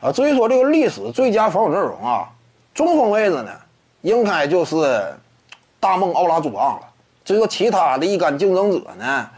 [0.00, 2.28] 啊，至于说这个历史最佳防守阵容啊，
[2.72, 3.50] 中锋位置呢，
[4.00, 5.14] 应该就是
[5.78, 6.86] 大梦奥拉朱旺了。
[7.24, 9.28] 至于说其他的一干竞争者呢，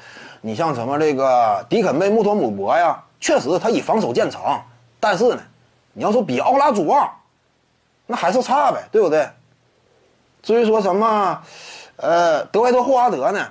[0.41, 4.63] 你像什么这个迪肯贝穆托姆博呀，确实他以防守见长，
[5.01, 5.41] 但是呢，
[5.93, 7.11] 你要说比奥拉朱旺，
[8.07, 9.29] 那还是差呗，对不对？
[10.43, 11.43] 至于说什么，
[11.97, 13.47] 呃，德怀特霍华德呢？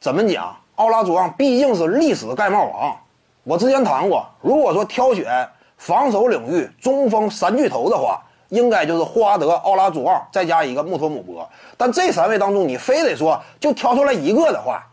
[0.00, 0.56] 怎么讲？
[0.76, 2.96] 奥拉朱旺毕竟是历史盖帽王。
[3.42, 5.48] 我之前谈过，如果说挑选
[5.80, 11.48] 防守领域中锋三巨头的话，应该就是霍华德、奥拉朱旺再加一个穆托姆博。
[11.78, 14.86] 但这三位当中，你非得说就挑出来一个的话，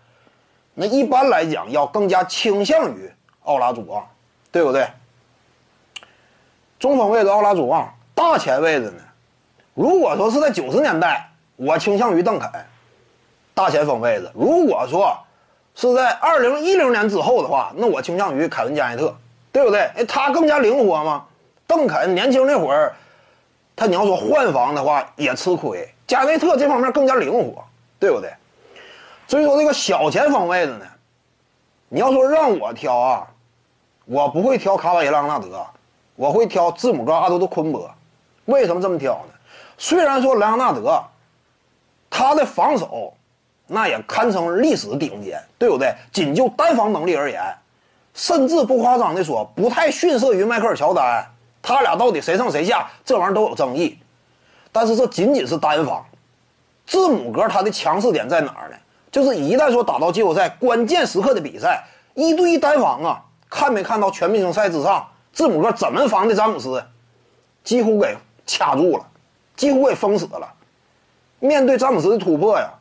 [0.73, 3.11] 那一般来讲要更加倾向于
[3.43, 4.07] 奥拉朱旺，
[4.49, 4.87] 对不对？
[6.79, 9.01] 中锋位置奥拉朱旺，大前位置呢？
[9.73, 12.49] 如果说是在九十年代，我倾向于邓肯，
[13.53, 14.31] 大前锋位置。
[14.33, 15.17] 如果说
[15.75, 19.13] 是在二零一零年之后的话，那我倾向于凯文加内特，
[19.51, 19.81] 对不对？
[19.95, 21.25] 哎，他更加灵活嘛。
[21.65, 22.95] 邓肯年轻那会儿，
[23.75, 25.87] 他你要说换防的话也吃亏。
[26.07, 27.63] 加内特这方面更加灵活，
[27.99, 28.31] 对不对？
[29.27, 30.85] 所以说这个小前锋位置呢，
[31.89, 33.27] 你要说让我挑啊，
[34.05, 35.65] 我不会挑卡瓦伊·朗纳德，
[36.15, 37.91] 我会挑字母哥阿多德昆博。
[38.45, 39.33] 为什么这么挑呢？
[39.77, 41.03] 虽然说莱昂纳德，
[42.09, 43.13] 他的防守
[43.67, 45.93] 那也堪称历史顶尖，对不对？
[46.13, 47.43] 仅就单防能力而言，
[48.17, 51.23] 甚至不夸张的说，不太逊色于迈克尔乔丹。
[51.61, 53.99] 他俩到底谁上谁下，这玩意儿都有争议。
[54.71, 56.03] 但是这仅仅是单防，
[56.87, 58.75] 字母哥他的强势点在哪儿呢？
[59.11, 66.83] 就是一旦说打到季后赛关键时刻的比赛，一对一单防啊，看没看到全明星赛之上，字母哥怎么防的詹姆斯，
[67.63, 69.05] 几乎给掐住了。
[69.55, 70.53] 几乎给封死了。
[71.39, 72.71] 面对詹姆斯的突破呀，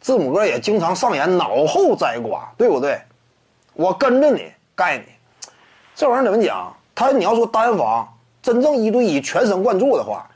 [0.00, 2.98] 字母哥也经常上演脑后摘瓜，对不对？
[3.74, 5.04] 我跟着你盖你，
[5.94, 6.74] 这玩意儿怎么讲？
[6.94, 8.08] 他你要说单防
[8.42, 10.26] 真正一对一全神贯注的话，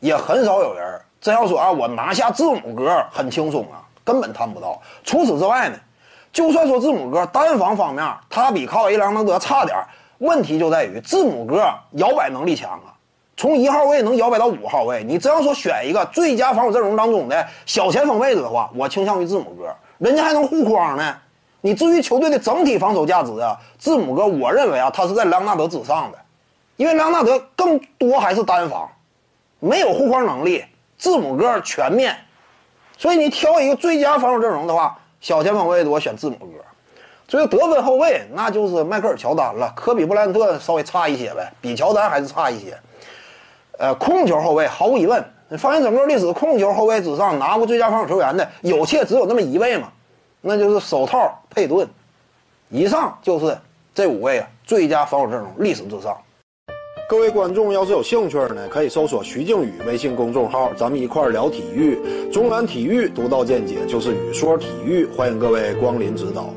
[0.00, 4.80] 也很少有人真要说啊，我拿下字母哥很轻松啊，根本谈不到。
[5.04, 5.76] 除此之外呢，
[6.32, 9.76] 就算说字母哥单防方面他比卡瓦伊·莱昂纳德差点，
[10.18, 12.92] 问题就在于字母哥摇摆能力强啊。
[13.36, 21.14] 从一号位能摇摆到五号位，你真要说选一个最佳防守阵容当中的小前锋位置的话，我倾向于字母哥，人家还能护框呢。
[21.60, 26.18] 你至于球队的整体防守价值啊，字母哥，我认为啊，他是在莱昂纳德之上的，
[26.76, 28.88] 因为莱昂纳德更多还是单防，
[29.58, 30.64] 没有护框能力，
[30.96, 32.16] 字母哥全面，
[32.96, 36.64] 所以你挑一个最佳防守阵容的话，小前锋位置我选字母哥。
[37.28, 42.78] 所以得分后卫，那就是迈克尔乔丹了，科比布莱恩特稍微差一些呗，比乔丹还是差一些。
[43.78, 45.24] 呃，控球后卫毫无疑问，
[45.58, 49.88] 发现整个历史控球后卫之上拿过最佳防守球员的有且只有那么一位嘛，
[50.40, 51.88] 那就是手套佩顿。
[52.68, 53.56] 以上就是
[53.94, 56.16] 这五位啊最佳防守阵容历史之上。
[57.08, 62.28] 各位观众要是有兴趣呢，可以搜索徐静宇微信公众号，咱们一块聊体育。
[62.32, 66.52] 中南体育独到见解就是语说体育，欢迎各位光临指导。